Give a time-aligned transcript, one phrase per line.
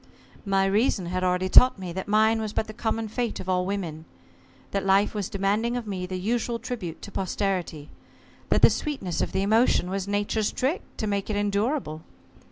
[0.47, 3.67] "My reason had already taught me that mine was but the common fate of all
[3.67, 4.05] women:
[4.71, 7.91] that life was demanding of me the usual tribute to posterity:
[8.49, 12.01] that the sweetness of the emotion was Nature's trick to make it endurable.